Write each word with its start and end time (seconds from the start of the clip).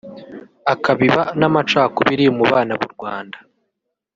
akabiba 0.73 1.21
n’amacakubiri 1.39 2.25
mu 2.37 2.43
bana 2.51 2.73
b’u 2.79 2.89
Rwanda 2.93 3.37